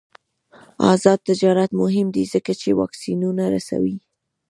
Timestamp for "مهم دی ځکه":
1.81-2.51